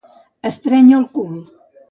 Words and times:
Estrènyer 0.49 0.97
el 1.01 1.05
cul 1.19 1.39